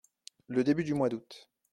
[0.47, 1.47] Le début du mois d’août.